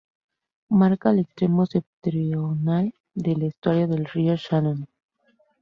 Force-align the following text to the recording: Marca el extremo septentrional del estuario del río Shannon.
Marca 0.71 1.11
el 1.11 1.19
extremo 1.19 1.67
septentrional 1.67 2.95
del 3.13 3.43
estuario 3.43 3.87
del 3.87 4.05
río 4.05 4.33
Shannon. 4.35 4.87